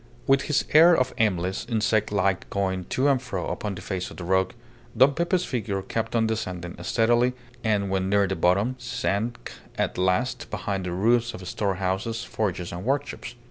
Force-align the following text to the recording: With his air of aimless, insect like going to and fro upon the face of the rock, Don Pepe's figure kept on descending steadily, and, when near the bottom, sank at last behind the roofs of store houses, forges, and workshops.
With 0.25 0.41
his 0.49 0.65
air 0.73 0.97
of 0.97 1.13
aimless, 1.19 1.63
insect 1.69 2.11
like 2.11 2.49
going 2.49 2.85
to 2.85 3.07
and 3.07 3.21
fro 3.21 3.49
upon 3.51 3.75
the 3.75 3.83
face 3.83 4.09
of 4.09 4.17
the 4.17 4.23
rock, 4.23 4.55
Don 4.97 5.13
Pepe's 5.13 5.45
figure 5.45 5.83
kept 5.83 6.15
on 6.15 6.25
descending 6.25 6.75
steadily, 6.81 7.33
and, 7.63 7.91
when 7.91 8.09
near 8.09 8.25
the 8.27 8.35
bottom, 8.35 8.77
sank 8.79 9.51
at 9.77 9.99
last 9.99 10.49
behind 10.49 10.87
the 10.87 10.91
roofs 10.91 11.35
of 11.35 11.47
store 11.47 11.75
houses, 11.75 12.23
forges, 12.23 12.71
and 12.71 12.83
workshops. 12.83 13.35